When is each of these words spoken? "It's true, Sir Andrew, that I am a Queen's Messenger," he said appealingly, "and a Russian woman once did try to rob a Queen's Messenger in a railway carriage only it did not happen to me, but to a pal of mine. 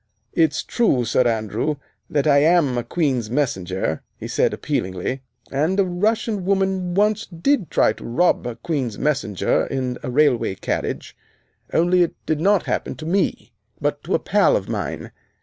"It's 0.33 0.63
true, 0.63 1.05
Sir 1.05 1.27
Andrew, 1.27 1.75
that 2.09 2.25
I 2.25 2.39
am 2.39 2.75
a 2.75 2.83
Queen's 2.83 3.29
Messenger," 3.29 4.01
he 4.17 4.27
said 4.27 4.51
appealingly, 4.51 5.21
"and 5.51 5.79
a 5.79 5.85
Russian 5.85 6.43
woman 6.43 6.95
once 6.95 7.27
did 7.27 7.69
try 7.69 7.93
to 7.93 8.03
rob 8.03 8.47
a 8.47 8.55
Queen's 8.55 8.97
Messenger 8.97 9.67
in 9.67 9.99
a 10.01 10.09
railway 10.09 10.55
carriage 10.55 11.15
only 11.71 12.01
it 12.01 12.15
did 12.25 12.39
not 12.41 12.63
happen 12.63 12.95
to 12.95 13.05
me, 13.05 13.51
but 13.79 14.01
to 14.05 14.15
a 14.15 14.19
pal 14.19 14.57
of 14.57 14.67
mine. 14.67 15.11